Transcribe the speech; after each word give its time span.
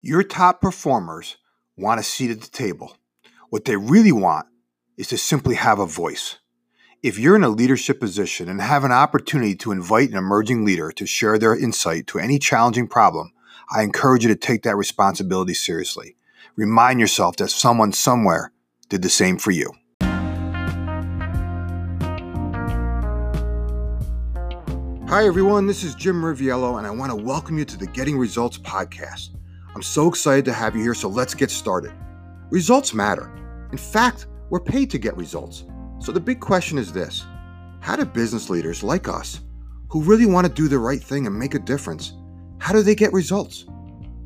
Your 0.00 0.22
top 0.22 0.60
performers 0.60 1.38
want 1.76 1.98
a 1.98 2.04
seat 2.04 2.30
at 2.30 2.40
the 2.40 2.48
table. 2.48 2.96
What 3.50 3.64
they 3.64 3.74
really 3.74 4.12
want 4.12 4.46
is 4.96 5.08
to 5.08 5.18
simply 5.18 5.56
have 5.56 5.80
a 5.80 5.86
voice. 5.86 6.38
If 7.02 7.18
you're 7.18 7.34
in 7.34 7.42
a 7.42 7.48
leadership 7.48 7.98
position 7.98 8.48
and 8.48 8.60
have 8.60 8.84
an 8.84 8.92
opportunity 8.92 9.56
to 9.56 9.72
invite 9.72 10.10
an 10.10 10.16
emerging 10.16 10.64
leader 10.64 10.92
to 10.92 11.04
share 11.04 11.36
their 11.36 11.58
insight 11.58 12.06
to 12.08 12.20
any 12.20 12.38
challenging 12.38 12.86
problem, 12.86 13.32
I 13.72 13.82
encourage 13.82 14.22
you 14.22 14.28
to 14.28 14.36
take 14.36 14.62
that 14.62 14.76
responsibility 14.76 15.52
seriously. 15.52 16.14
Remind 16.54 17.00
yourself 17.00 17.34
that 17.38 17.50
someone 17.50 17.92
somewhere 17.92 18.52
did 18.88 19.02
the 19.02 19.08
same 19.08 19.36
for 19.36 19.50
you. 19.50 19.72
Hi, 25.08 25.26
everyone. 25.26 25.66
This 25.66 25.82
is 25.82 25.96
Jim 25.96 26.22
Riviello, 26.22 26.78
and 26.78 26.86
I 26.86 26.90
want 26.90 27.10
to 27.10 27.16
welcome 27.16 27.58
you 27.58 27.64
to 27.64 27.76
the 27.76 27.88
Getting 27.88 28.16
Results 28.16 28.58
podcast. 28.58 29.30
I'm 29.78 29.82
so 29.82 30.08
excited 30.08 30.44
to 30.46 30.52
have 30.52 30.74
you 30.74 30.82
here, 30.82 30.92
so 30.92 31.08
let's 31.08 31.34
get 31.34 31.52
started. 31.52 31.92
Results 32.50 32.92
matter. 32.92 33.30
In 33.70 33.78
fact, 33.78 34.26
we're 34.50 34.58
paid 34.58 34.90
to 34.90 34.98
get 34.98 35.16
results. 35.16 35.66
So 36.00 36.10
the 36.10 36.18
big 36.18 36.40
question 36.40 36.78
is 36.78 36.92
this 36.92 37.24
How 37.78 37.94
do 37.94 38.04
business 38.04 38.50
leaders 38.50 38.82
like 38.82 39.06
us, 39.06 39.40
who 39.88 40.02
really 40.02 40.26
want 40.26 40.48
to 40.48 40.52
do 40.52 40.66
the 40.66 40.80
right 40.80 41.00
thing 41.00 41.28
and 41.28 41.38
make 41.38 41.54
a 41.54 41.60
difference, 41.60 42.12
how 42.58 42.72
do 42.72 42.82
they 42.82 42.96
get 42.96 43.12
results? 43.12 43.66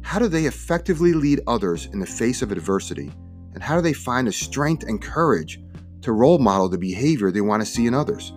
How 0.00 0.18
do 0.18 0.26
they 0.26 0.46
effectively 0.46 1.12
lead 1.12 1.42
others 1.46 1.84
in 1.84 2.00
the 2.00 2.06
face 2.06 2.40
of 2.40 2.50
adversity? 2.50 3.12
And 3.52 3.62
how 3.62 3.76
do 3.76 3.82
they 3.82 3.92
find 3.92 4.28
the 4.28 4.32
strength 4.32 4.84
and 4.84 5.02
courage 5.02 5.60
to 6.00 6.12
role 6.12 6.38
model 6.38 6.70
the 6.70 6.78
behavior 6.78 7.30
they 7.30 7.42
want 7.42 7.60
to 7.60 7.66
see 7.66 7.86
in 7.86 7.92
others? 7.92 8.32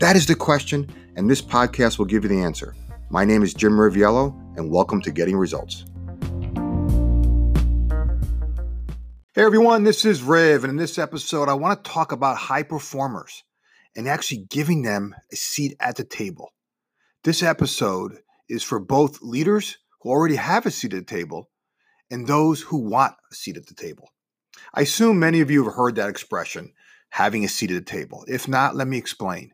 That 0.00 0.16
is 0.16 0.26
the 0.26 0.34
question, 0.34 0.92
and 1.14 1.30
this 1.30 1.40
podcast 1.40 1.98
will 1.98 2.06
give 2.06 2.24
you 2.24 2.28
the 2.28 2.42
answer. 2.42 2.74
My 3.08 3.24
name 3.24 3.44
is 3.44 3.54
Jim 3.54 3.74
Riviello, 3.74 4.34
and 4.58 4.68
welcome 4.68 5.00
to 5.02 5.12
Getting 5.12 5.36
Results. 5.36 5.84
Hey 9.36 9.42
everyone, 9.42 9.84
this 9.84 10.06
is 10.06 10.22
Riv, 10.22 10.64
and 10.64 10.70
in 10.70 10.76
this 10.78 10.96
episode, 10.96 11.50
I 11.50 11.52
want 11.52 11.84
to 11.84 11.90
talk 11.90 12.10
about 12.10 12.38
high 12.38 12.62
performers 12.62 13.44
and 13.94 14.08
actually 14.08 14.46
giving 14.48 14.80
them 14.80 15.14
a 15.30 15.36
seat 15.36 15.76
at 15.78 15.96
the 15.96 16.04
table. 16.04 16.54
This 17.22 17.42
episode 17.42 18.16
is 18.48 18.62
for 18.62 18.80
both 18.80 19.20
leaders 19.20 19.76
who 20.00 20.08
already 20.08 20.36
have 20.36 20.64
a 20.64 20.70
seat 20.70 20.94
at 20.94 21.06
the 21.06 21.14
table 21.14 21.50
and 22.10 22.26
those 22.26 22.62
who 22.62 22.78
want 22.78 23.12
a 23.30 23.34
seat 23.34 23.58
at 23.58 23.66
the 23.66 23.74
table. 23.74 24.08
I 24.72 24.80
assume 24.80 25.18
many 25.18 25.42
of 25.42 25.50
you 25.50 25.62
have 25.64 25.74
heard 25.74 25.96
that 25.96 26.08
expression, 26.08 26.72
having 27.10 27.44
a 27.44 27.48
seat 27.48 27.70
at 27.70 27.84
the 27.84 27.92
table. 27.92 28.24
If 28.26 28.48
not, 28.48 28.74
let 28.74 28.88
me 28.88 28.96
explain. 28.96 29.52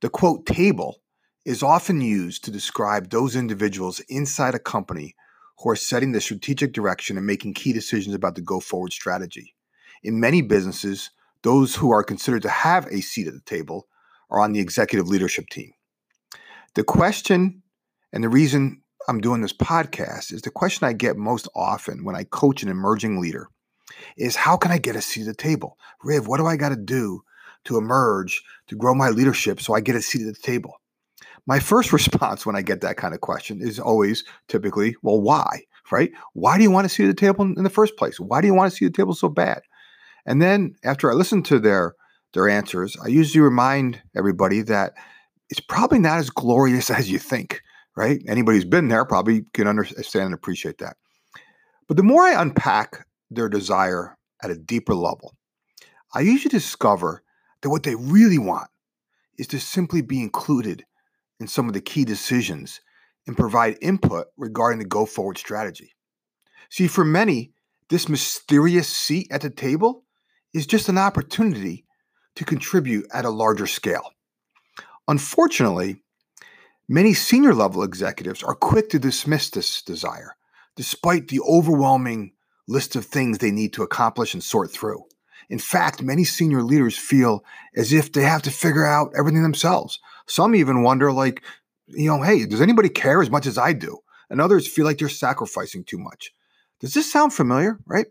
The 0.00 0.10
quote 0.10 0.46
table 0.46 0.96
is 1.44 1.62
often 1.62 2.00
used 2.00 2.42
to 2.42 2.50
describe 2.50 3.10
those 3.10 3.36
individuals 3.36 4.00
inside 4.08 4.56
a 4.56 4.58
company 4.58 5.14
who 5.62 5.70
are 5.70 5.76
setting 5.76 6.12
the 6.12 6.20
strategic 6.20 6.72
direction 6.72 7.16
and 7.16 7.26
making 7.26 7.54
key 7.54 7.72
decisions 7.72 8.14
about 8.14 8.34
the 8.34 8.40
go 8.40 8.60
forward 8.60 8.92
strategy. 8.92 9.54
In 10.02 10.18
many 10.18 10.42
businesses, 10.42 11.10
those 11.42 11.76
who 11.76 11.90
are 11.90 12.02
considered 12.02 12.42
to 12.42 12.48
have 12.48 12.86
a 12.86 13.00
seat 13.00 13.28
at 13.28 13.34
the 13.34 13.40
table 13.40 13.86
are 14.30 14.40
on 14.40 14.52
the 14.52 14.60
executive 14.60 15.08
leadership 15.08 15.46
team. 15.50 15.72
The 16.74 16.84
question 16.84 17.62
and 18.12 18.24
the 18.24 18.28
reason 18.28 18.82
I'm 19.08 19.20
doing 19.20 19.40
this 19.40 19.52
podcast 19.52 20.32
is 20.32 20.42
the 20.42 20.50
question 20.50 20.86
I 20.86 20.92
get 20.92 21.16
most 21.16 21.48
often 21.54 22.04
when 22.04 22.16
I 22.16 22.24
coach 22.24 22.62
an 22.62 22.68
emerging 22.68 23.20
leader 23.20 23.48
is 24.16 24.36
how 24.36 24.56
can 24.56 24.70
I 24.70 24.78
get 24.78 24.96
a 24.96 25.02
seat 25.02 25.22
at 25.22 25.26
the 25.26 25.34
table? 25.34 25.78
Riv, 26.02 26.26
what 26.26 26.38
do 26.38 26.46
I 26.46 26.56
got 26.56 26.70
to 26.70 26.76
do 26.76 27.22
to 27.64 27.78
emerge, 27.78 28.42
to 28.68 28.76
grow 28.76 28.94
my 28.94 29.10
leadership 29.10 29.60
so 29.60 29.74
I 29.74 29.80
get 29.80 29.96
a 29.96 30.02
seat 30.02 30.26
at 30.26 30.34
the 30.34 30.42
table? 30.42 30.80
My 31.46 31.58
first 31.58 31.92
response 31.92 32.46
when 32.46 32.56
I 32.56 32.62
get 32.62 32.80
that 32.82 32.96
kind 32.96 33.14
of 33.14 33.20
question 33.20 33.60
is 33.60 33.78
always 33.78 34.24
typically, 34.48 34.96
well, 35.02 35.20
why? 35.20 35.64
Right? 35.90 36.12
Why 36.32 36.56
do 36.56 36.62
you 36.62 36.70
want 36.70 36.86
to 36.86 36.94
see 36.94 37.06
the 37.06 37.14
table 37.14 37.44
in 37.44 37.64
the 37.64 37.70
first 37.70 37.96
place? 37.96 38.18
Why 38.18 38.40
do 38.40 38.46
you 38.46 38.54
want 38.54 38.70
to 38.70 38.76
see 38.76 38.86
the 38.86 38.92
table 38.92 39.14
so 39.14 39.28
bad? 39.28 39.62
And 40.24 40.40
then 40.40 40.74
after 40.84 41.10
I 41.10 41.14
listen 41.14 41.42
to 41.44 41.58
their 41.58 41.94
their 42.32 42.48
answers, 42.48 42.96
I 43.04 43.08
usually 43.08 43.42
remind 43.42 44.00
everybody 44.16 44.62
that 44.62 44.94
it's 45.50 45.60
probably 45.60 45.98
not 45.98 46.18
as 46.18 46.30
glorious 46.30 46.90
as 46.98 47.10
you 47.10 47.18
think, 47.18 47.62
right? 47.96 48.22
Anybody 48.26 48.56
who's 48.56 48.64
been 48.64 48.88
there 48.88 49.04
probably 49.04 49.44
can 49.52 49.68
understand 49.68 50.26
and 50.26 50.34
appreciate 50.34 50.78
that. 50.78 50.96
But 51.88 51.96
the 51.96 52.02
more 52.02 52.22
I 52.22 52.40
unpack 52.40 53.06
their 53.30 53.48
desire 53.48 54.16
at 54.42 54.50
a 54.50 54.56
deeper 54.56 54.94
level, 54.94 55.36
I 56.14 56.20
usually 56.20 56.50
discover 56.50 57.22
that 57.60 57.70
what 57.70 57.82
they 57.82 57.94
really 57.94 58.38
want 58.38 58.68
is 59.38 59.46
to 59.48 59.60
simply 59.60 60.00
be 60.00 60.22
included 60.22 60.84
in 61.42 61.48
some 61.48 61.66
of 61.66 61.74
the 61.74 61.80
key 61.80 62.04
decisions 62.04 62.80
and 63.26 63.36
provide 63.36 63.76
input 63.82 64.28
regarding 64.36 64.78
the 64.78 64.84
go 64.84 65.04
forward 65.04 65.36
strategy. 65.36 65.94
See, 66.70 66.86
for 66.86 67.04
many, 67.04 67.52
this 67.90 68.08
mysterious 68.08 68.88
seat 68.88 69.26
at 69.30 69.42
the 69.42 69.50
table 69.50 70.04
is 70.54 70.66
just 70.66 70.88
an 70.88 70.98
opportunity 70.98 71.84
to 72.36 72.44
contribute 72.44 73.06
at 73.12 73.24
a 73.24 73.30
larger 73.30 73.66
scale. 73.66 74.12
Unfortunately, 75.08 76.02
many 76.88 77.12
senior 77.12 77.54
level 77.54 77.82
executives 77.82 78.42
are 78.42 78.54
quick 78.54 78.88
to 78.90 78.98
dismiss 78.98 79.50
this 79.50 79.82
desire, 79.82 80.36
despite 80.76 81.28
the 81.28 81.40
overwhelming 81.40 82.32
list 82.68 82.94
of 82.96 83.04
things 83.04 83.38
they 83.38 83.50
need 83.50 83.72
to 83.72 83.82
accomplish 83.82 84.32
and 84.32 84.42
sort 84.42 84.70
through. 84.70 85.02
In 85.50 85.58
fact, 85.58 86.02
many 86.02 86.24
senior 86.24 86.62
leaders 86.62 86.96
feel 86.96 87.44
as 87.76 87.92
if 87.92 88.12
they 88.12 88.22
have 88.22 88.42
to 88.42 88.50
figure 88.50 88.86
out 88.86 89.12
everything 89.18 89.42
themselves. 89.42 89.98
Some 90.26 90.54
even 90.54 90.82
wonder, 90.82 91.12
like, 91.12 91.42
you 91.86 92.08
know, 92.08 92.22
hey, 92.22 92.46
does 92.46 92.60
anybody 92.60 92.88
care 92.88 93.22
as 93.22 93.30
much 93.30 93.46
as 93.46 93.58
I 93.58 93.72
do? 93.72 93.98
And 94.30 94.40
others 94.40 94.66
feel 94.66 94.84
like 94.84 94.98
they're 94.98 95.08
sacrificing 95.08 95.84
too 95.84 95.98
much. 95.98 96.32
Does 96.80 96.94
this 96.94 97.10
sound 97.10 97.32
familiar, 97.32 97.78
right? 97.86 98.06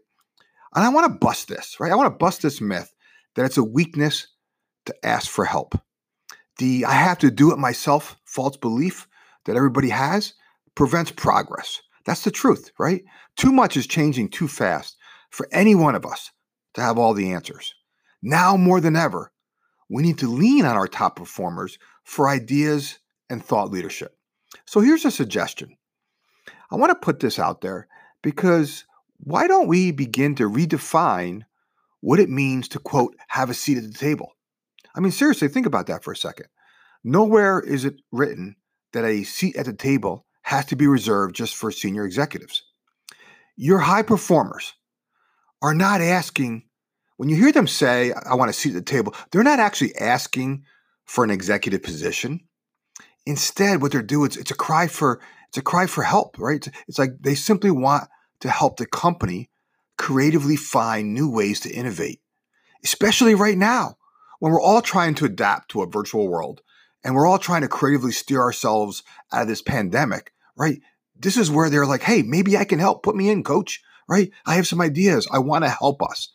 And 0.73 0.85
I 0.85 0.89
want 0.89 1.11
to 1.11 1.19
bust 1.19 1.47
this, 1.47 1.77
right? 1.79 1.91
I 1.91 1.95
want 1.95 2.07
to 2.07 2.17
bust 2.17 2.41
this 2.41 2.61
myth 2.61 2.94
that 3.35 3.45
it's 3.45 3.57
a 3.57 3.63
weakness 3.63 4.27
to 4.85 4.95
ask 5.03 5.29
for 5.29 5.45
help. 5.45 5.75
The 6.57 6.85
I 6.85 6.94
have 6.94 7.17
to 7.19 7.31
do 7.31 7.51
it 7.51 7.57
myself 7.57 8.17
false 8.25 8.57
belief 8.57 9.07
that 9.45 9.55
everybody 9.55 9.89
has 9.89 10.33
prevents 10.75 11.11
progress. 11.11 11.81
That's 12.05 12.23
the 12.23 12.31
truth, 12.31 12.72
right? 12.79 13.03
Too 13.38 13.51
much 13.51 13.78
is 13.78 13.88
changing 13.88 14.29
too 14.29 14.47
fast 14.47 14.97
for 15.29 15.47
any 15.51 15.75
one 15.75 15.95
of 15.95 16.05
us 16.05 16.31
to 16.73 16.81
have 16.81 16.97
all 16.97 17.13
the 17.13 17.31
answers. 17.33 17.73
Now 18.22 18.55
more 18.57 18.79
than 18.79 18.95
ever, 18.95 19.31
we 19.91 20.03
need 20.03 20.18
to 20.19 20.28
lean 20.28 20.66
on 20.66 20.75
our 20.75 20.88
top 20.88 21.16
performers 21.16 21.78
for 22.03 22.29
ideas 22.29 23.00
and 23.29 23.44
thought 23.44 23.72
leadership. 23.72 24.18
So 24.66 24.79
here's 24.79 25.06
a 25.06 25.12
suggestion. 25.12 25.78
I 26.72 26.75
want 26.75 26.91
to 26.91 26.96
put 26.96 27.19
this 27.19 27.40
out 27.40 27.62
there 27.62 27.88
because 28.22 28.85
why 29.18 29.47
don't 29.47 29.68
we 29.68 29.91
begin 29.91 30.35
to 30.35 30.50
redefine 30.50 31.44
what 32.00 32.19
it 32.19 32.29
means 32.29 32.68
to 32.69 32.79
quote, 32.79 33.16
have 33.28 33.50
a 33.50 33.53
seat 33.53 33.78
at 33.78 33.84
the 33.84 33.97
table? 33.97 34.34
I 34.96 35.00
mean, 35.00 35.12
seriously, 35.12 35.47
think 35.47 35.66
about 35.66 35.88
that 35.88 36.03
for 36.03 36.12
a 36.12 36.18
second. 36.18 36.47
Nowhere 37.03 37.59
is 37.59 37.85
it 37.85 38.02
written 38.12 38.56
that 38.94 39.06
a 39.06 39.23
seat 39.23 39.56
at 39.56 39.66
the 39.66 39.73
table 39.73 40.25
has 40.44 40.66
to 40.68 40.75
be 40.75 40.88
reserved 40.88 41.35
just 41.35 41.56
for 41.56 41.72
senior 41.72 42.06
executives. 42.06 42.63
Your 43.56 43.79
high 43.79 44.02
performers, 44.02 44.73
are 45.62 45.73
not 45.73 46.02
asking, 46.02 46.63
when 47.21 47.29
you 47.29 47.35
hear 47.35 47.51
them 47.51 47.67
say, 47.67 48.11
I 48.13 48.33
want 48.33 48.49
to 48.49 48.59
seat 48.59 48.69
at 48.69 48.73
the 48.73 48.81
table, 48.81 49.13
they're 49.29 49.43
not 49.43 49.59
actually 49.59 49.95
asking 49.95 50.65
for 51.05 51.23
an 51.23 51.29
executive 51.29 51.83
position. 51.83 52.39
Instead, 53.27 53.79
what 53.79 53.91
they're 53.91 54.01
doing 54.01 54.31
is 54.31 54.37
it's 54.37 54.49
a 54.49 54.55
cry 54.55 54.87
for 54.87 55.21
it's 55.47 55.57
a 55.59 55.61
cry 55.61 55.85
for 55.85 56.01
help, 56.01 56.39
right? 56.39 56.67
It's 56.87 56.97
like 56.97 57.11
they 57.19 57.35
simply 57.35 57.69
want 57.69 58.05
to 58.39 58.49
help 58.49 58.77
the 58.77 58.87
company 58.87 59.51
creatively 59.99 60.55
find 60.55 61.13
new 61.13 61.29
ways 61.29 61.59
to 61.59 61.69
innovate, 61.69 62.21
especially 62.83 63.35
right 63.35 63.55
now 63.55 63.97
when 64.39 64.51
we're 64.51 64.59
all 64.59 64.81
trying 64.81 65.13
to 65.13 65.25
adapt 65.25 65.69
to 65.69 65.83
a 65.83 65.87
virtual 65.87 66.27
world 66.27 66.63
and 67.03 67.13
we're 67.13 67.27
all 67.27 67.37
trying 67.37 67.61
to 67.61 67.67
creatively 67.67 68.13
steer 68.13 68.41
ourselves 68.41 69.03
out 69.31 69.43
of 69.43 69.47
this 69.47 69.61
pandemic, 69.61 70.33
right? 70.57 70.79
This 71.15 71.37
is 71.37 71.51
where 71.51 71.69
they're 71.69 71.85
like, 71.85 72.01
hey, 72.01 72.23
maybe 72.23 72.57
I 72.57 72.65
can 72.65 72.79
help. 72.79 73.03
Put 73.03 73.15
me 73.15 73.29
in, 73.29 73.43
coach 73.43 73.83
right? 74.07 74.31
I 74.45 74.55
have 74.55 74.67
some 74.67 74.81
ideas. 74.81 75.25
I 75.31 75.40
want 75.40 75.63
to 75.63 75.69
help 75.69 76.01
us 76.01 76.34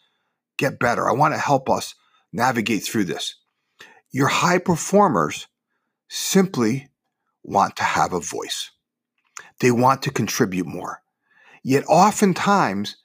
get 0.57 0.79
better. 0.79 1.09
I 1.09 1.13
want 1.13 1.35
to 1.35 1.41
help 1.41 1.69
us 1.69 1.95
navigate 2.33 2.85
through 2.85 3.05
this. 3.05 3.37
Your 4.11 4.29
high 4.29 4.59
performers 4.59 5.47
simply 6.09 6.89
want 7.43 7.77
to 7.77 7.83
have 7.83 8.13
a 8.13 8.21
voice. 8.21 8.71
They 9.61 9.71
want 9.71 10.03
to 10.03 10.11
contribute 10.11 10.67
more. 10.67 11.03
Yet 11.63 11.85
oftentimes 11.89 12.97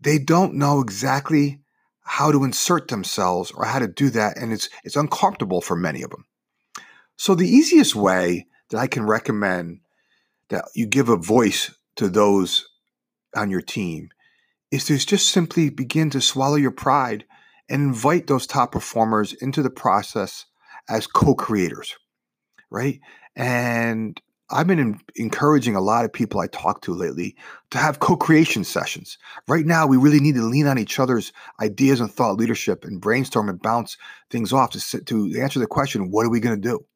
they 0.00 0.18
don't 0.18 0.54
know 0.54 0.80
exactly 0.80 1.60
how 2.02 2.32
to 2.32 2.44
insert 2.44 2.88
themselves 2.88 3.50
or 3.50 3.64
how 3.64 3.78
to 3.78 3.88
do 3.88 4.08
that 4.10 4.38
and 4.38 4.52
it's 4.52 4.70
it's 4.84 4.96
uncomfortable 4.96 5.60
for 5.60 5.76
many 5.76 6.02
of 6.02 6.10
them. 6.10 6.24
So 7.16 7.34
the 7.34 7.48
easiest 7.48 7.94
way 7.94 8.46
that 8.70 8.78
I 8.78 8.86
can 8.86 9.04
recommend 9.04 9.80
that 10.48 10.64
you 10.74 10.86
give 10.86 11.08
a 11.08 11.16
voice 11.16 11.74
to 11.96 12.08
those 12.08 12.68
on 13.34 13.50
your 13.50 13.60
team 13.60 14.10
is 14.70 14.84
to 14.84 14.98
just 14.98 15.30
simply 15.30 15.70
begin 15.70 16.10
to 16.10 16.20
swallow 16.20 16.56
your 16.56 16.70
pride 16.70 17.24
and 17.68 17.82
invite 17.82 18.26
those 18.26 18.46
top 18.46 18.72
performers 18.72 19.32
into 19.34 19.62
the 19.62 19.70
process 19.70 20.46
as 20.88 21.06
co-creators 21.06 21.96
right 22.70 23.00
and 23.36 24.20
I've 24.50 24.66
been 24.66 24.78
in, 24.78 25.00
encouraging 25.16 25.76
a 25.76 25.80
lot 25.80 26.04
of 26.04 26.12
people 26.12 26.40
I 26.40 26.46
talk 26.46 26.80
to 26.82 26.94
lately 26.94 27.36
to 27.70 27.78
have 27.78 28.00
co 28.00 28.16
creation 28.16 28.64
sessions. 28.64 29.18
Right 29.46 29.66
now, 29.66 29.86
we 29.86 29.98
really 29.98 30.20
need 30.20 30.36
to 30.36 30.42
lean 30.42 30.66
on 30.66 30.78
each 30.78 30.98
other's 30.98 31.32
ideas 31.60 32.00
and 32.00 32.10
thought 32.10 32.38
leadership 32.38 32.84
and 32.84 33.00
brainstorm 33.00 33.48
and 33.48 33.60
bounce 33.60 33.98
things 34.30 34.52
off 34.52 34.70
to, 34.70 34.80
sit, 34.80 35.06
to 35.06 35.38
answer 35.38 35.58
the 35.58 35.66
question 35.66 36.10
what 36.10 36.24
are 36.24 36.30
we 36.30 36.40
going 36.40 36.60
to 36.60 36.68
do? 36.68 36.86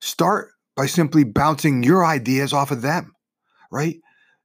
Start 0.00 0.50
by 0.76 0.86
simply 0.86 1.24
bouncing 1.24 1.82
your 1.82 2.04
ideas 2.04 2.52
off 2.52 2.70
of 2.70 2.82
them, 2.82 3.14
right? 3.70 3.96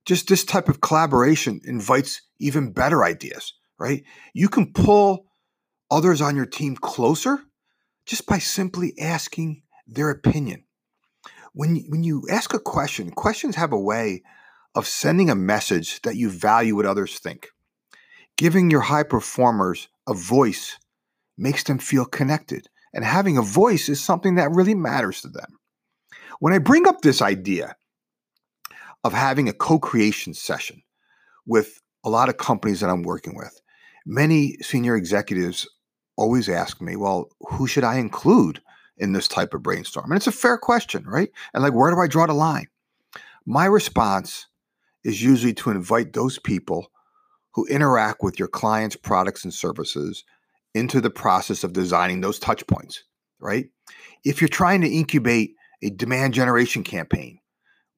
Just 0.05 0.27
this 0.27 0.43
type 0.43 0.67
of 0.67 0.81
collaboration 0.81 1.61
invites 1.63 2.21
even 2.39 2.73
better 2.73 3.03
ideas, 3.03 3.53
right? 3.79 4.03
You 4.33 4.49
can 4.49 4.73
pull 4.73 5.25
others 5.89 6.21
on 6.21 6.35
your 6.35 6.45
team 6.45 6.75
closer 6.75 7.39
just 8.05 8.25
by 8.25 8.39
simply 8.39 8.93
asking 8.99 9.63
their 9.87 10.09
opinion 10.09 10.63
when 11.53 11.83
when 11.89 12.03
you 12.03 12.23
ask 12.29 12.53
a 12.53 12.59
question, 12.59 13.11
questions 13.11 13.55
have 13.55 13.73
a 13.73 13.79
way 13.79 14.23
of 14.75 14.87
sending 14.87 15.29
a 15.29 15.35
message 15.35 16.01
that 16.01 16.15
you 16.15 16.29
value 16.29 16.75
what 16.75 16.85
others 16.85 17.19
think. 17.19 17.49
Giving 18.37 18.71
your 18.71 18.81
high 18.81 19.03
performers 19.03 19.89
a 20.07 20.13
voice 20.13 20.77
makes 21.37 21.63
them 21.63 21.77
feel 21.77 22.05
connected, 22.05 22.67
and 22.93 23.03
having 23.03 23.37
a 23.37 23.41
voice 23.41 23.89
is 23.89 24.01
something 24.01 24.35
that 24.35 24.51
really 24.51 24.75
matters 24.75 25.21
to 25.21 25.27
them. 25.27 25.57
When 26.39 26.53
I 26.53 26.59
bring 26.59 26.87
up 26.87 27.01
this 27.01 27.21
idea 27.21 27.75
of 29.03 29.13
having 29.13 29.49
a 29.49 29.53
co-creation 29.53 30.33
session 30.33 30.81
with 31.45 31.81
a 32.03 32.09
lot 32.09 32.29
of 32.29 32.37
companies 32.37 32.79
that 32.79 32.89
I'm 32.89 33.03
working 33.03 33.35
with, 33.35 33.61
many 34.05 34.57
senior 34.61 34.95
executives 34.95 35.67
always 36.17 36.49
ask 36.49 36.81
me, 36.81 36.95
"Well, 36.95 37.29
who 37.49 37.67
should 37.67 37.83
I 37.83 37.95
include?" 37.95 38.61
in 39.01 39.13
this 39.13 39.27
type 39.27 39.53
of 39.53 39.63
brainstorm? 39.63 40.11
And 40.11 40.17
it's 40.17 40.27
a 40.27 40.31
fair 40.31 40.57
question, 40.57 41.03
right? 41.05 41.31
And 41.53 41.63
like, 41.63 41.73
where 41.73 41.91
do 41.91 41.99
I 41.99 42.07
draw 42.07 42.27
the 42.27 42.33
line? 42.33 42.67
My 43.45 43.65
response 43.65 44.45
is 45.03 45.23
usually 45.23 45.55
to 45.55 45.71
invite 45.71 46.13
those 46.13 46.37
people 46.37 46.91
who 47.53 47.65
interact 47.65 48.21
with 48.21 48.37
your 48.37 48.47
clients' 48.47 48.95
products 48.95 49.43
and 49.43 49.53
services 49.53 50.23
into 50.75 51.01
the 51.01 51.09
process 51.09 51.63
of 51.63 51.73
designing 51.73 52.21
those 52.21 52.39
touch 52.39 52.65
points, 52.67 53.03
right? 53.39 53.69
If 54.23 54.39
you're 54.39 54.47
trying 54.47 54.81
to 54.81 54.87
incubate 54.87 55.55
a 55.81 55.89
demand 55.89 56.35
generation 56.35 56.83
campaign, 56.83 57.39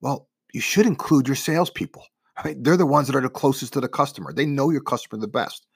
well, 0.00 0.28
you 0.54 0.60
should 0.60 0.86
include 0.86 1.26
your 1.26 1.34
salespeople, 1.34 2.06
right? 2.44 2.56
They're 2.58 2.76
the 2.76 2.86
ones 2.86 3.08
that 3.08 3.16
are 3.16 3.20
the 3.20 3.28
closest 3.28 3.72
to 3.72 3.80
the 3.80 3.88
customer. 3.88 4.32
They 4.32 4.46
know 4.46 4.70
your 4.70 4.80
customer 4.80 5.20
the 5.20 5.28
best. 5.28 5.66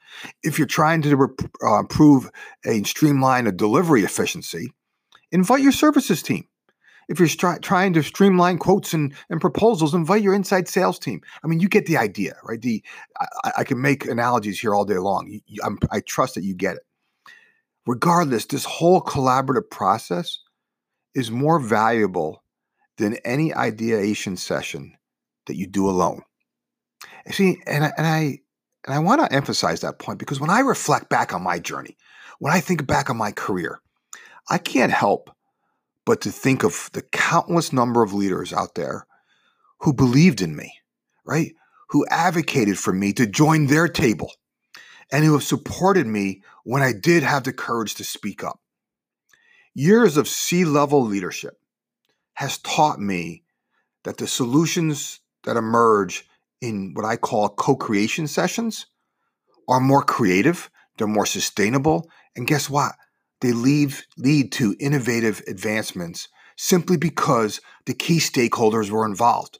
If 0.42 0.56
you're 0.56 0.68
trying 0.68 1.02
to 1.02 1.36
uh, 1.62 1.80
improve 1.80 2.30
and 2.64 2.86
streamline 2.86 3.46
a 3.46 3.52
delivery 3.52 4.04
efficiency, 4.04 4.72
invite 5.32 5.62
your 5.62 5.72
services 5.72 6.22
team. 6.22 6.44
If 7.08 7.18
you're 7.18 7.28
stri- 7.28 7.60
trying 7.60 7.92
to 7.94 8.02
streamline 8.02 8.58
quotes 8.58 8.94
and, 8.94 9.14
and 9.28 9.40
proposals, 9.40 9.94
invite 9.94 10.22
your 10.22 10.34
inside 10.34 10.68
sales 10.68 10.98
team. 10.98 11.22
I 11.42 11.48
mean, 11.48 11.58
you 11.58 11.68
get 11.68 11.86
the 11.86 11.96
idea, 11.96 12.36
right? 12.44 12.60
The 12.60 12.82
I, 13.18 13.52
I 13.58 13.64
can 13.64 13.80
make 13.80 14.06
analogies 14.06 14.60
here 14.60 14.74
all 14.74 14.84
day 14.84 14.98
long. 14.98 15.40
You, 15.46 15.60
I 15.90 16.00
trust 16.00 16.36
that 16.36 16.44
you 16.44 16.54
get 16.54 16.76
it. 16.76 16.82
Regardless, 17.86 18.46
this 18.46 18.64
whole 18.64 19.00
collaborative 19.00 19.70
process 19.70 20.38
is 21.14 21.30
more 21.30 21.58
valuable 21.58 22.44
than 22.98 23.14
any 23.24 23.54
ideation 23.54 24.36
session 24.36 24.96
that 25.46 25.56
you 25.56 25.66
do 25.66 25.88
alone. 25.88 26.22
See, 27.30 27.60
and 27.66 27.84
I, 27.84 27.92
and 27.96 28.06
I 28.06 28.40
and 28.86 28.94
I 28.94 28.98
want 28.98 29.20
to 29.20 29.32
emphasize 29.32 29.80
that 29.80 29.98
point 29.98 30.18
because 30.18 30.40
when 30.40 30.50
I 30.50 30.60
reflect 30.60 31.08
back 31.08 31.32
on 31.32 31.42
my 31.42 31.58
journey, 31.58 31.96
when 32.38 32.52
I 32.52 32.60
think 32.60 32.86
back 32.86 33.10
on 33.10 33.16
my 33.16 33.32
career, 33.32 33.80
I 34.50 34.58
can't 34.58 34.92
help 34.92 35.30
but 36.06 36.22
to 36.22 36.30
think 36.30 36.64
of 36.64 36.88
the 36.92 37.02
countless 37.02 37.72
number 37.72 38.02
of 38.02 38.14
leaders 38.14 38.52
out 38.52 38.74
there 38.74 39.06
who 39.80 39.92
believed 39.92 40.40
in 40.40 40.56
me, 40.56 40.72
right? 41.26 41.52
Who 41.90 42.06
advocated 42.08 42.78
for 42.78 42.92
me 42.92 43.12
to 43.14 43.26
join 43.26 43.66
their 43.66 43.88
table 43.88 44.32
and 45.12 45.24
who 45.24 45.34
have 45.34 45.42
supported 45.42 46.06
me 46.06 46.42
when 46.64 46.82
I 46.82 46.92
did 46.92 47.22
have 47.22 47.44
the 47.44 47.52
courage 47.52 47.94
to 47.96 48.04
speak 48.04 48.42
up. 48.42 48.58
Years 49.74 50.16
of 50.16 50.28
C 50.28 50.64
level 50.64 51.02
leadership 51.02 51.58
has 52.38 52.58
taught 52.58 53.00
me 53.00 53.42
that 54.04 54.16
the 54.18 54.26
solutions 54.26 55.20
that 55.44 55.56
emerge 55.56 56.24
in 56.60 56.92
what 56.94 57.04
I 57.04 57.16
call 57.16 57.48
co 57.48 57.76
creation 57.76 58.26
sessions 58.26 58.86
are 59.68 59.80
more 59.80 60.02
creative, 60.02 60.70
they're 60.96 61.06
more 61.06 61.26
sustainable. 61.26 62.10
And 62.36 62.46
guess 62.46 62.70
what? 62.70 62.94
they 63.40 63.52
leave, 63.52 64.04
lead 64.16 64.52
to 64.52 64.76
innovative 64.80 65.42
advancements 65.46 66.28
simply 66.56 66.96
because 66.96 67.60
the 67.86 67.94
key 67.94 68.18
stakeholders 68.18 68.90
were 68.90 69.06
involved. 69.06 69.58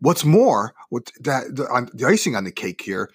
What's 0.00 0.24
more, 0.24 0.74
what 0.88 1.10
that 1.20 1.54
the, 1.54 1.90
the 1.92 2.06
icing 2.06 2.34
on 2.34 2.44
the 2.44 2.52
cake 2.52 2.80
here 2.82 3.10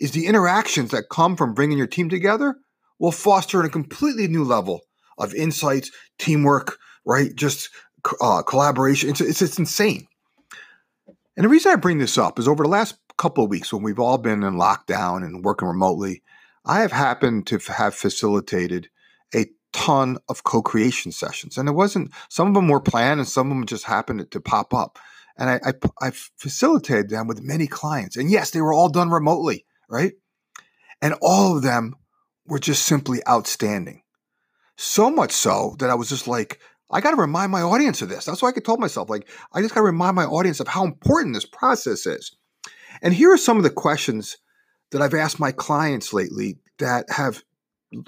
is 0.00 0.10
the 0.10 0.26
interactions 0.26 0.90
that 0.90 1.08
come 1.10 1.36
from 1.36 1.54
bringing 1.54 1.78
your 1.78 1.86
team 1.86 2.08
together 2.08 2.56
will 2.98 3.12
foster 3.12 3.62
a 3.62 3.70
completely 3.70 4.26
new 4.26 4.42
level 4.42 4.80
of 5.18 5.34
insights, 5.34 5.92
teamwork, 6.18 6.78
right? 7.06 7.34
Just 7.36 7.70
uh, 8.20 8.42
collaboration. 8.42 9.10
It's, 9.10 9.20
it's, 9.20 9.42
it's 9.42 9.58
insane. 9.58 10.06
And 11.36 11.44
the 11.44 11.48
reason 11.48 11.72
I 11.72 11.76
bring 11.76 11.98
this 11.98 12.18
up 12.18 12.38
is 12.38 12.46
over 12.46 12.62
the 12.62 12.68
last 12.68 12.96
couple 13.16 13.44
of 13.44 13.50
weeks 13.50 13.72
when 13.72 13.82
we've 13.82 13.98
all 13.98 14.18
been 14.18 14.42
in 14.42 14.54
lockdown 14.54 15.24
and 15.24 15.44
working 15.44 15.68
remotely, 15.68 16.22
I 16.64 16.80
have 16.80 16.92
happened 16.92 17.46
to 17.48 17.58
have 17.72 17.94
facilitated 17.94 18.88
a 19.34 19.46
ton 19.72 20.18
of 20.28 20.44
co-creation 20.44 21.12
sessions. 21.12 21.58
And 21.58 21.68
it 21.68 21.72
wasn't 21.72 22.12
some 22.28 22.48
of 22.48 22.54
them 22.54 22.68
were 22.68 22.80
planned 22.80 23.20
and 23.20 23.28
some 23.28 23.50
of 23.50 23.56
them 23.56 23.66
just 23.66 23.84
happened 23.84 24.30
to 24.30 24.40
pop 24.40 24.72
up. 24.72 24.98
And 25.36 25.50
I, 25.50 25.60
I, 25.64 25.72
I 26.00 26.10
facilitated 26.10 27.10
them 27.10 27.26
with 27.26 27.42
many 27.42 27.66
clients. 27.66 28.16
And 28.16 28.30
yes 28.30 28.50
they 28.50 28.60
were 28.60 28.72
all 28.72 28.88
done 28.88 29.10
remotely 29.10 29.64
right? 29.88 30.12
And 31.02 31.14
all 31.20 31.56
of 31.56 31.62
them 31.62 31.94
were 32.46 32.58
just 32.58 32.84
simply 32.84 33.20
outstanding. 33.28 34.02
So 34.76 35.10
much 35.10 35.30
so 35.30 35.76
that 35.78 35.90
i 35.90 35.94
was 35.94 36.08
just 36.08 36.26
like 36.26 36.60
i 36.94 37.00
got 37.00 37.10
to 37.10 37.20
remind 37.20 37.52
my 37.52 37.62
audience 37.62 38.00
of 38.00 38.08
this 38.08 38.24
that's 38.24 38.40
why 38.40 38.48
i 38.48 38.52
told 38.52 38.80
myself 38.80 39.10
like 39.10 39.28
i 39.52 39.60
just 39.60 39.74
got 39.74 39.80
to 39.80 39.86
remind 39.86 40.16
my 40.16 40.24
audience 40.24 40.60
of 40.60 40.68
how 40.68 40.84
important 40.84 41.34
this 41.34 41.44
process 41.44 42.06
is 42.06 42.34
and 43.02 43.12
here 43.12 43.30
are 43.32 43.38
some 43.38 43.58
of 43.58 43.62
the 43.62 43.70
questions 43.70 44.38
that 44.90 45.02
i've 45.02 45.14
asked 45.14 45.38
my 45.38 45.52
clients 45.52 46.12
lately 46.12 46.56
that 46.78 47.04
have 47.10 47.42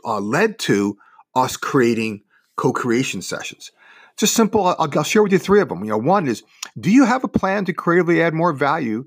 uh, 0.05 0.21
led 0.21 0.59
to 0.59 0.97
us 1.35 1.57
creating 1.57 2.23
co-creation 2.57 3.23
sessions. 3.23 3.71
Just 4.17 4.35
simple. 4.35 4.67
I'll, 4.67 4.77
I'll, 4.79 5.03
share 5.03 5.23
with 5.23 5.33
you 5.33 5.39
three 5.39 5.61
of 5.61 5.69
them. 5.69 5.85
You 5.85 5.91
know, 5.91 5.99
one 5.99 6.27
is, 6.27 6.43
do 6.81 6.91
you 6.91 7.05
have 7.05 7.23
a 7.23 7.29
plan 7.29 7.65
to 7.67 7.73
creatively 7.73 8.23
add 8.23 8.35
more 8.35 8.53
value 8.53 9.05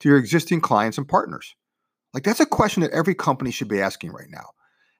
to 0.00 0.08
your 0.08 0.18
existing 0.18 0.60
clients 0.60 0.98
and 0.98 1.08
partners? 1.08 1.54
Like 2.12 2.24
that's 2.24 2.40
a 2.40 2.46
question 2.46 2.82
that 2.82 2.90
every 2.90 3.14
company 3.14 3.52
should 3.52 3.68
be 3.68 3.80
asking 3.80 4.10
right 4.10 4.28
now. 4.28 4.46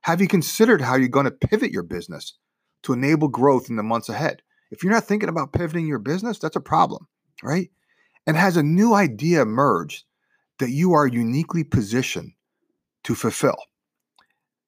Have 0.02 0.20
you 0.20 0.28
considered 0.28 0.80
how 0.80 0.94
you're 0.94 1.08
going 1.08 1.25
to 1.25 1.32
pivot 1.32 1.73
your 1.73 1.82
business 1.82 2.38
to 2.82 2.92
enable 2.92 3.28
growth 3.28 3.70
in 3.70 3.76
the 3.76 3.82
months 3.82 4.08
ahead? 4.08 4.42
If 4.70 4.82
you're 4.82 4.92
not 4.92 5.04
thinking 5.04 5.28
about 5.28 5.52
pivoting 5.52 5.87
your 5.87 5.99
business, 5.99 6.38
that's 6.38 6.56
a 6.56 6.61
problem, 6.61 7.06
right? 7.42 7.70
And 8.26 8.37
has 8.37 8.56
a 8.56 8.62
new 8.62 8.94
idea 8.94 9.42
emerged 9.42 10.04
that 10.58 10.70
you 10.70 10.92
are 10.92 11.06
uniquely 11.06 11.64
positioned 11.64 12.32
to 13.04 13.14
fulfill? 13.14 13.56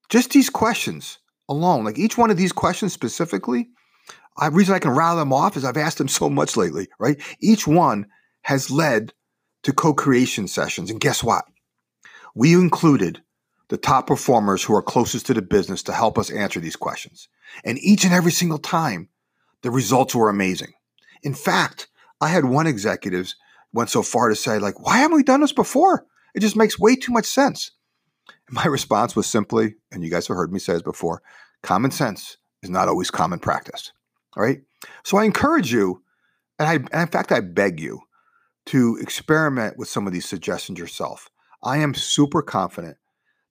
Just 0.08 0.30
these 0.30 0.50
questions 0.50 1.18
alone. 1.48 1.84
Like 1.84 1.98
each 1.98 2.16
one 2.16 2.30
of 2.30 2.36
these 2.36 2.52
questions 2.52 2.92
specifically, 2.92 3.68
the 4.40 4.50
reason 4.50 4.74
I 4.74 4.78
can 4.78 4.92
rattle 4.92 5.18
them 5.18 5.32
off 5.32 5.56
is 5.56 5.64
I've 5.64 5.76
asked 5.76 5.98
them 5.98 6.08
so 6.08 6.30
much 6.30 6.56
lately, 6.56 6.88
right? 6.98 7.20
Each 7.40 7.66
one 7.66 8.06
has 8.42 8.70
led 8.70 9.12
to 9.64 9.72
co-creation 9.72 10.48
sessions. 10.48 10.90
And 10.90 11.00
guess 11.00 11.22
what? 11.22 11.44
We 12.34 12.54
included 12.54 13.22
the 13.70 13.78
top 13.78 14.08
performers 14.08 14.64
who 14.64 14.74
are 14.74 14.82
closest 14.82 15.26
to 15.26 15.34
the 15.34 15.40
business 15.40 15.82
to 15.84 15.92
help 15.92 16.18
us 16.18 16.30
answer 16.30 16.58
these 16.58 16.76
questions. 16.76 17.28
And 17.64 17.78
each 17.78 18.04
and 18.04 18.12
every 18.12 18.32
single 18.32 18.58
time, 18.58 19.08
the 19.62 19.70
results 19.70 20.14
were 20.14 20.28
amazing. 20.28 20.72
In 21.22 21.34
fact, 21.34 21.86
I 22.20 22.28
had 22.28 22.44
one 22.44 22.66
executive 22.66 23.32
went 23.72 23.88
so 23.88 24.02
far 24.02 24.28
to 24.28 24.34
say, 24.34 24.58
like, 24.58 24.84
why 24.84 24.98
haven't 24.98 25.16
we 25.16 25.22
done 25.22 25.40
this 25.40 25.52
before? 25.52 26.04
It 26.34 26.40
just 26.40 26.56
makes 26.56 26.80
way 26.80 26.96
too 26.96 27.12
much 27.12 27.26
sense. 27.26 27.70
My 28.50 28.64
response 28.66 29.14
was 29.14 29.28
simply, 29.28 29.76
and 29.92 30.02
you 30.02 30.10
guys 30.10 30.26
have 30.26 30.36
heard 30.36 30.52
me 30.52 30.58
say 30.58 30.72
this 30.72 30.82
before 30.82 31.22
common 31.62 31.90
sense 31.90 32.38
is 32.62 32.70
not 32.70 32.88
always 32.88 33.10
common 33.10 33.38
practice. 33.38 33.92
All 34.36 34.42
right. 34.42 34.62
So 35.04 35.18
I 35.18 35.24
encourage 35.24 35.72
you, 35.72 36.02
and, 36.58 36.68
I, 36.68 36.74
and 36.74 37.02
in 37.02 37.08
fact, 37.08 37.30
I 37.30 37.40
beg 37.40 37.78
you 37.78 38.00
to 38.66 38.98
experiment 39.00 39.76
with 39.76 39.88
some 39.88 40.06
of 40.06 40.12
these 40.12 40.26
suggestions 40.26 40.78
yourself. 40.78 41.28
I 41.62 41.78
am 41.78 41.94
super 41.94 42.42
confident 42.42 42.96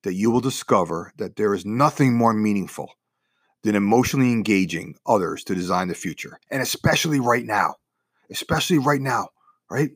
that 0.03 0.13
you 0.13 0.31
will 0.31 0.41
discover 0.41 1.11
that 1.17 1.35
there 1.35 1.53
is 1.53 1.65
nothing 1.65 2.15
more 2.15 2.33
meaningful 2.33 2.93
than 3.63 3.75
emotionally 3.75 4.31
engaging 4.31 4.95
others 5.05 5.43
to 5.43 5.55
design 5.55 5.87
the 5.87 5.93
future. 5.93 6.39
And 6.49 6.61
especially 6.61 7.19
right 7.19 7.45
now, 7.45 7.75
especially 8.31 8.77
right 8.77 9.01
now, 9.01 9.29
right? 9.69 9.91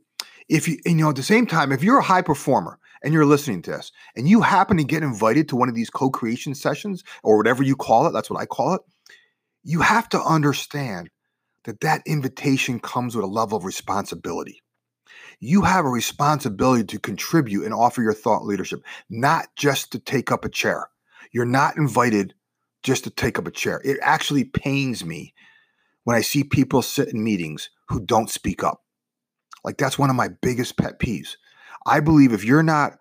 If 0.50 0.67
you, 0.67 0.77
you 0.86 0.95
know, 0.95 1.10
at 1.10 1.15
the 1.15 1.24
same 1.24 1.48
time, 1.48 1.72
if 1.72 1.83
you're 1.83 2.00
a 2.00 2.03
high 2.03 2.22
performer, 2.22 2.79
and 3.03 3.13
you're 3.13 3.25
listening 3.25 3.62
to 3.62 3.72
this 3.72 3.91
and 4.15 4.27
you 4.27 4.41
happen 4.41 4.77
to 4.77 4.83
get 4.83 5.03
invited 5.03 5.50
to 5.50 5.55
one 5.55 5.69
of 5.69 5.75
these 5.75 5.89
co-creation 5.89 6.55
sessions 6.55 7.03
or 7.22 7.38
whatever 7.38 7.62
you 7.62 7.75
call 7.75 8.07
it, 8.07 8.12
that's 8.12 8.29
what 8.29 8.39
I 8.39 8.45
call 8.45 8.74
it, 8.75 8.81
you 9.63 9.81
have 9.81 10.10
to 10.10 10.22
understand 10.22 11.10
that 11.65 11.81
that 11.81 12.01
invitation 12.05 12.79
comes 12.79 13.15
with 13.15 13.25
a 13.25 13.27
level 13.27 13.57
of 13.57 13.65
responsibility. 13.65 14.62
You 15.39 15.61
have 15.63 15.85
a 15.85 15.89
responsibility 15.89 16.83
to 16.85 16.99
contribute 16.99 17.65
and 17.65 17.73
offer 17.73 18.01
your 18.01 18.13
thought 18.13 18.45
leadership, 18.45 18.83
not 19.09 19.47
just 19.55 19.91
to 19.91 19.99
take 19.99 20.31
up 20.31 20.45
a 20.45 20.49
chair. 20.49 20.89
You're 21.31 21.45
not 21.45 21.77
invited 21.77 22.33
just 22.83 23.03
to 23.05 23.09
take 23.09 23.39
up 23.39 23.47
a 23.47 23.51
chair. 23.51 23.81
It 23.83 23.97
actually 24.01 24.43
pains 24.43 25.03
me 25.03 25.33
when 26.03 26.15
I 26.15 26.21
see 26.21 26.43
people 26.43 26.81
sit 26.81 27.09
in 27.09 27.23
meetings 27.23 27.69
who 27.87 27.99
don't 27.99 28.29
speak 28.29 28.63
up. 28.63 28.83
Like 29.63 29.77
that's 29.77 29.97
one 29.97 30.09
of 30.09 30.15
my 30.15 30.27
biggest 30.27 30.77
pet 30.77 30.99
peeves. 30.99 31.37
I 31.85 31.99
believe 31.99 32.33
if 32.33 32.43
you're 32.43 32.63
not 32.63 32.97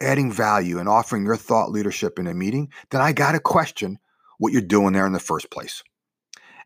adding 0.00 0.32
value 0.32 0.78
and 0.78 0.88
offering 0.88 1.24
your 1.24 1.36
thought 1.36 1.70
leadership 1.70 2.18
in 2.18 2.26
a 2.26 2.34
meeting, 2.34 2.70
then 2.90 3.00
I 3.00 3.12
got 3.12 3.32
to 3.32 3.40
question 3.40 3.98
what 4.38 4.52
you're 4.52 4.62
doing 4.62 4.92
there 4.92 5.06
in 5.06 5.12
the 5.12 5.20
first 5.20 5.50
place. 5.50 5.82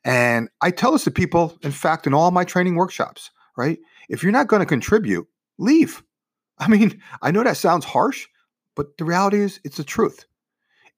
And 0.05 0.49
I 0.61 0.71
tell 0.71 0.93
this 0.93 1.05
to 1.05 1.11
people, 1.11 1.59
in 1.63 1.73
fact, 1.73 2.07
in 2.07 2.15
all 2.15 2.31
my 2.31 2.45
training 2.45 2.77
workshops, 2.77 3.31
right? 3.57 3.79
If 4.09 4.23
you're 4.23 4.33
not 4.33 4.49
going 4.49 4.61
to 4.61 4.67
contribute, 4.67 5.27
leave. 5.59 6.03
I 6.59 6.69
mean, 6.69 7.01
I 7.21 7.31
know 7.31 7.43
that 7.43 7.57
sounds 7.57 7.85
harsh, 7.85 8.27
but 8.75 8.97
the 8.97 9.05
reality 9.05 9.41
is 9.41 9.61
it's 9.65 9.77
the 9.77 9.85
truth. 9.85 10.27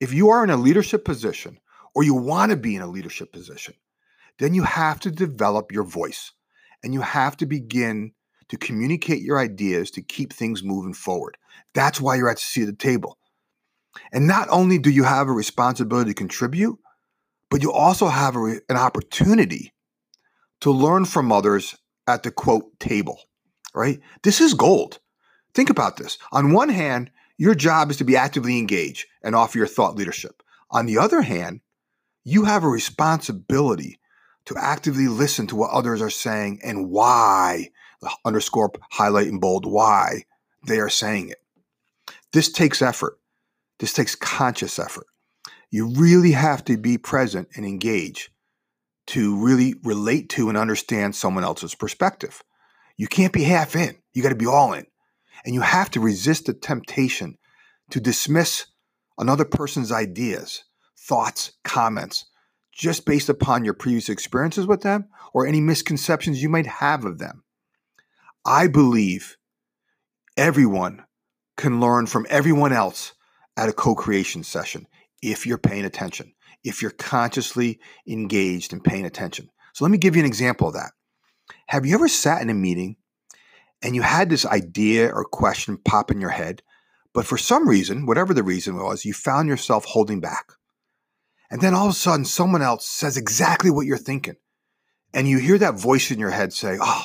If 0.00 0.12
you 0.12 0.28
are 0.30 0.44
in 0.44 0.50
a 0.50 0.56
leadership 0.56 1.04
position 1.04 1.58
or 1.94 2.02
you 2.02 2.14
want 2.14 2.50
to 2.50 2.56
be 2.56 2.76
in 2.76 2.82
a 2.82 2.86
leadership 2.86 3.32
position, 3.32 3.74
then 4.38 4.52
you 4.52 4.62
have 4.62 5.00
to 5.00 5.10
develop 5.10 5.72
your 5.72 5.84
voice 5.84 6.32
and 6.84 6.92
you 6.92 7.00
have 7.00 7.36
to 7.38 7.46
begin 7.46 8.12
to 8.48 8.56
communicate 8.56 9.22
your 9.22 9.38
ideas 9.38 9.90
to 9.92 10.02
keep 10.02 10.32
things 10.32 10.62
moving 10.62 10.92
forward. 10.92 11.36
That's 11.74 12.00
why 12.00 12.16
you're 12.16 12.28
at 12.28 12.36
the 12.36 12.42
seat 12.42 12.62
of 12.62 12.68
the 12.68 12.72
table. 12.74 13.18
And 14.12 14.26
not 14.26 14.48
only 14.50 14.78
do 14.78 14.90
you 14.90 15.04
have 15.04 15.28
a 15.28 15.32
responsibility 15.32 16.10
to 16.10 16.14
contribute, 16.14 16.78
but 17.50 17.62
you 17.62 17.72
also 17.72 18.08
have 18.08 18.36
a, 18.36 18.60
an 18.68 18.76
opportunity 18.76 19.72
to 20.60 20.70
learn 20.70 21.04
from 21.04 21.32
others 21.32 21.76
at 22.06 22.22
the 22.22 22.30
quote 22.30 22.78
table, 22.78 23.20
right? 23.74 24.00
This 24.22 24.40
is 24.40 24.54
gold. 24.54 24.98
Think 25.54 25.70
about 25.70 25.96
this. 25.96 26.18
On 26.32 26.52
one 26.52 26.68
hand, 26.68 27.10
your 27.38 27.54
job 27.54 27.90
is 27.90 27.96
to 27.98 28.04
be 28.04 28.16
actively 28.16 28.58
engaged 28.58 29.06
and 29.22 29.34
offer 29.34 29.58
your 29.58 29.66
thought 29.66 29.96
leadership. 29.96 30.42
On 30.70 30.86
the 30.86 30.98
other 30.98 31.22
hand, 31.22 31.60
you 32.24 32.44
have 32.44 32.64
a 32.64 32.68
responsibility 32.68 34.00
to 34.46 34.56
actively 34.56 35.08
listen 35.08 35.46
to 35.48 35.56
what 35.56 35.70
others 35.70 36.00
are 36.00 36.10
saying 36.10 36.60
and 36.62 36.90
why, 36.90 37.70
underscore, 38.24 38.72
highlight, 38.90 39.28
and 39.28 39.40
bold, 39.40 39.66
why 39.66 40.24
they 40.66 40.78
are 40.78 40.88
saying 40.88 41.28
it. 41.30 41.42
This 42.32 42.50
takes 42.50 42.82
effort. 42.82 43.18
This 43.78 43.92
takes 43.92 44.14
conscious 44.14 44.78
effort. 44.78 45.06
You 45.70 45.88
really 45.88 46.32
have 46.32 46.64
to 46.66 46.76
be 46.76 46.96
present 46.96 47.48
and 47.56 47.66
engage 47.66 48.30
to 49.08 49.36
really 49.36 49.74
relate 49.84 50.28
to 50.30 50.48
and 50.48 50.58
understand 50.58 51.14
someone 51.14 51.44
else's 51.44 51.74
perspective. 51.74 52.42
You 52.96 53.06
can't 53.06 53.32
be 53.32 53.44
half 53.44 53.76
in, 53.76 53.96
you 54.12 54.22
got 54.22 54.30
to 54.30 54.34
be 54.34 54.46
all 54.46 54.72
in. 54.72 54.86
And 55.44 55.54
you 55.54 55.60
have 55.60 55.90
to 55.92 56.00
resist 56.00 56.46
the 56.46 56.54
temptation 56.54 57.38
to 57.90 58.00
dismiss 58.00 58.66
another 59.18 59.44
person's 59.44 59.92
ideas, 59.92 60.64
thoughts, 60.98 61.52
comments, 61.62 62.26
just 62.72 63.06
based 63.06 63.28
upon 63.28 63.64
your 63.64 63.74
previous 63.74 64.08
experiences 64.08 64.66
with 64.66 64.82
them 64.82 65.06
or 65.32 65.46
any 65.46 65.60
misconceptions 65.60 66.42
you 66.42 66.48
might 66.48 66.66
have 66.66 67.04
of 67.04 67.18
them. 67.18 67.44
I 68.44 68.66
believe 68.66 69.36
everyone 70.36 71.04
can 71.56 71.80
learn 71.80 72.06
from 72.06 72.26
everyone 72.28 72.72
else 72.72 73.14
at 73.56 73.68
a 73.68 73.72
co 73.72 73.94
creation 73.94 74.42
session 74.42 74.86
if 75.30 75.46
you're 75.46 75.58
paying 75.58 75.84
attention 75.84 76.32
if 76.66 76.82
you're 76.82 76.90
consciously 76.90 77.78
engaged 78.08 78.72
and 78.72 78.82
paying 78.82 79.06
attention. 79.06 79.48
So 79.72 79.84
let 79.84 79.90
me 79.90 79.98
give 79.98 80.16
you 80.16 80.20
an 80.20 80.26
example 80.26 80.66
of 80.66 80.74
that. 80.74 80.90
Have 81.68 81.86
you 81.86 81.94
ever 81.94 82.08
sat 82.08 82.42
in 82.42 82.50
a 82.50 82.54
meeting 82.54 82.96
and 83.82 83.94
you 83.94 84.02
had 84.02 84.28
this 84.28 84.44
idea 84.44 85.08
or 85.08 85.24
question 85.24 85.78
pop 85.78 86.10
in 86.10 86.20
your 86.20 86.30
head, 86.30 86.62
but 87.14 87.24
for 87.24 87.38
some 87.38 87.68
reason, 87.68 88.04
whatever 88.04 88.34
the 88.34 88.42
reason 88.42 88.76
was, 88.76 89.04
you 89.04 89.12
found 89.12 89.48
yourself 89.48 89.84
holding 89.84 90.20
back? 90.20 90.52
And 91.50 91.60
then 91.60 91.72
all 91.72 91.86
of 91.86 91.92
a 91.92 91.94
sudden, 91.94 92.24
someone 92.24 92.62
else 92.62 92.88
says 92.88 93.16
exactly 93.16 93.70
what 93.70 93.86
you're 93.86 93.96
thinking. 93.96 94.34
And 95.14 95.28
you 95.28 95.38
hear 95.38 95.58
that 95.58 95.78
voice 95.78 96.10
in 96.10 96.18
your 96.18 96.30
head 96.30 96.52
say, 96.52 96.78
Oh, 96.80 97.04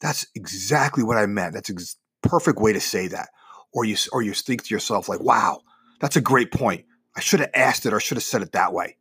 that's 0.00 0.26
exactly 0.36 1.02
what 1.02 1.18
I 1.18 1.26
meant. 1.26 1.54
That's 1.54 1.70
a 1.70 1.72
ex- 1.72 1.96
perfect 2.22 2.60
way 2.60 2.72
to 2.72 2.80
say 2.80 3.08
that. 3.08 3.30
Or 3.72 3.84
you, 3.84 3.96
or 4.12 4.22
you 4.22 4.32
think 4.32 4.64
to 4.64 4.74
yourself, 4.74 5.08
like, 5.08 5.20
wow, 5.20 5.62
that's 6.00 6.16
a 6.16 6.20
great 6.20 6.52
point. 6.52 6.84
I 7.16 7.20
should 7.20 7.40
have 7.40 7.50
asked 7.54 7.86
it 7.86 7.92
or 7.92 8.00
should 8.00 8.16
have 8.16 8.24
said 8.24 8.42
it 8.42 8.52
that 8.52 8.72
way. 8.72 8.96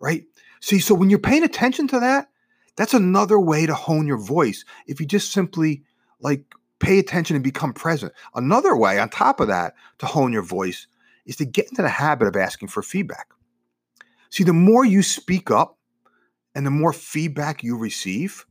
Right? 0.00 0.24
See, 0.60 0.78
so 0.78 0.94
when 0.94 1.10
you're 1.10 1.18
paying 1.18 1.44
attention 1.44 1.88
to 1.88 2.00
that, 2.00 2.28
that's 2.76 2.94
another 2.94 3.40
way 3.40 3.66
to 3.66 3.74
hone 3.74 4.06
your 4.06 4.18
voice. 4.18 4.64
If 4.86 5.00
you 5.00 5.06
just 5.06 5.32
simply 5.32 5.82
like 6.20 6.42
pay 6.78 6.98
attention 6.98 7.36
and 7.36 7.44
become 7.44 7.72
present. 7.72 8.12
Another 8.34 8.76
way 8.76 8.98
on 8.98 9.08
top 9.08 9.40
of 9.40 9.48
that 9.48 9.74
to 9.98 10.06
hone 10.06 10.32
your 10.32 10.42
voice 10.42 10.86
is 11.24 11.36
to 11.36 11.44
get 11.44 11.68
into 11.68 11.82
the 11.82 11.88
habit 11.88 12.28
of 12.28 12.36
asking 12.36 12.68
for 12.68 12.82
feedback. 12.82 13.28
See, 14.30 14.44
the 14.44 14.52
more 14.52 14.84
you 14.84 15.02
speak 15.02 15.50
up 15.50 15.78
and 16.54 16.66
the 16.66 16.70
more 16.70 16.92
feedback 16.92 17.62
you 17.62 17.76
receive, 17.76 18.44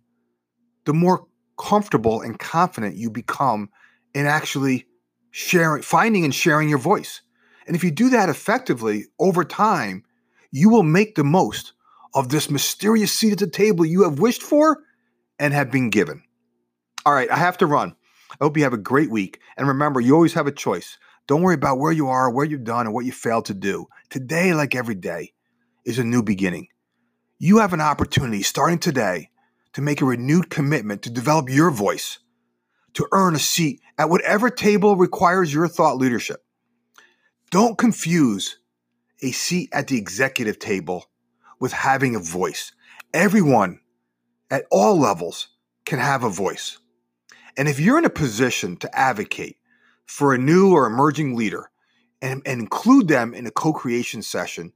the 0.86 0.94
more 0.94 1.28
comfortable 1.58 2.22
and 2.22 2.38
confident 2.38 2.96
you 2.96 3.10
become 3.10 3.70
in 4.14 4.26
actually 4.26 4.88
sharing, 5.32 5.82
finding 5.82 6.24
and 6.24 6.34
sharing 6.34 6.70
your 6.70 6.80
voice. 6.80 7.22
And 7.68 7.76
if 7.76 7.84
you 7.84 7.92
do 7.92 8.10
that 8.10 8.30
effectively 8.30 9.06
over 9.20 9.44
time, 9.44 10.04
you 10.52 10.70
will 10.70 10.84
make 10.84 11.16
the 11.16 11.24
most 11.24 11.74
of 12.14 12.30
this 12.30 12.50
mysterious 12.50 13.12
seat 13.12 13.34
at 13.34 13.40
the 13.40 13.48
table 13.48 13.86
you 13.86 14.04
have 14.04 14.20
wished 14.20 14.44
for 14.44 14.84
and 15.40 15.54
have 15.54 15.72
been 15.72 15.90
given. 15.90 16.24
All 17.06 17.14
right, 17.14 17.30
I 17.30 17.38
have 17.38 17.58
to 17.60 17.66
run. 17.66 17.96
I 18.32 18.44
hope 18.44 18.58
you 18.58 18.64
have 18.64 18.74
a 18.74 18.78
great 18.78 19.12
week. 19.12 19.40
And 19.58 19.68
remember, 19.68 20.00
you 20.00 20.14
always 20.14 20.34
have 20.34 20.48
a 20.48 20.52
choice. 20.52 20.98
Don't 21.28 21.42
worry 21.42 21.56
about 21.56 21.80
where 21.80 21.92
you 21.92 22.08
are, 22.08 22.32
where 22.32 22.46
you've 22.46 22.64
done, 22.64 22.86
and 22.86 22.94
what 22.94 23.06
you 23.06 23.12
failed 23.12 23.46
to 23.46 23.54
do. 23.54 23.88
Today, 24.10 24.54
like 24.54 24.76
every 24.76 24.96
day, 24.96 25.34
is 25.84 26.00
a 26.00 26.04
new 26.04 26.24
beginning. 26.24 26.68
You 27.38 27.58
have 27.58 27.74
an 27.74 27.82
opportunity 27.82 28.44
starting 28.44 28.80
today 28.80 29.30
to 29.74 29.82
make 29.82 30.02
a 30.02 30.06
renewed 30.06 30.50
commitment 30.50 31.02
to 31.02 31.10
develop 31.10 31.50
your 31.50 31.70
voice, 31.70 32.20
to 32.94 33.08
earn 33.12 33.36
a 33.36 33.40
seat 33.40 33.82
at 33.98 34.10
whatever 34.10 34.50
table 34.50 34.96
requires 34.96 35.54
your 35.54 35.68
thought 35.68 35.98
leadership. 35.98 36.45
Don't 37.56 37.78
confuse 37.78 38.58
a 39.24 39.32
seat 39.32 39.70
at 39.72 39.88
the 39.88 39.98
executive 39.98 40.60
table 40.60 41.06
with 41.58 41.72
having 41.72 42.14
a 42.14 42.20
voice. 42.20 42.74
Everyone 43.14 43.80
at 44.52 44.66
all 44.70 45.00
levels 45.00 45.48
can 45.86 46.00
have 46.00 46.26
a 46.26 46.30
voice. 46.30 46.80
And 47.56 47.70
if 47.70 47.80
you're 47.80 47.98
in 47.98 48.04
a 48.04 48.10
position 48.10 48.76
to 48.80 48.94
advocate 48.94 49.56
for 50.06 50.34
a 50.34 50.38
new 50.38 50.74
or 50.74 50.86
emerging 50.86 51.38
leader 51.38 51.72
and, 52.22 52.42
and 52.46 52.60
include 52.60 53.08
them 53.08 53.34
in 53.34 53.48
a 53.48 53.52
co 53.52 53.72
creation 53.72 54.22
session 54.22 54.74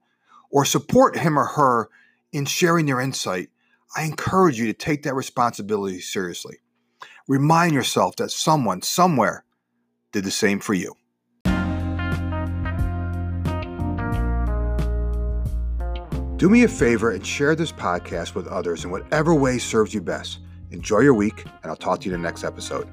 or 0.50 0.64
support 0.64 1.18
him 1.18 1.38
or 1.38 1.48
her 1.48 1.90
in 2.32 2.46
sharing 2.46 2.86
their 2.86 3.02
insight, 3.02 3.50
I 3.98 4.04
encourage 4.04 4.58
you 4.58 4.68
to 4.68 4.74
take 4.74 5.04
that 5.04 5.16
responsibility 5.16 6.00
seriously. 6.00 6.60
Remind 7.28 7.74
yourself 7.74 8.16
that 8.16 8.32
someone, 8.32 8.82
somewhere, 8.84 9.44
did 10.14 10.24
the 10.24 10.32
same 10.32 10.62
for 10.62 10.74
you. 10.74 10.96
Do 16.40 16.50
me 16.50 16.64
a 16.64 16.70
favor 16.70 17.12
and 17.12 17.28
share 17.28 17.54
this 17.54 17.74
podcast 17.74 18.34
with 18.34 18.48
others 18.48 18.86
in 18.86 18.92
whatever 18.92 19.36
way 19.36 19.58
serves 19.58 19.94
you 19.94 20.00
best. 20.00 20.40
Enjoy 20.72 21.00
your 21.00 21.14
week, 21.14 21.44
and 21.44 21.70
I'll 21.70 21.76
talk 21.76 22.00
to 22.00 22.08
you 22.08 22.16
in 22.16 22.22
the 22.22 22.26
next 22.26 22.46
episode. 22.46 22.88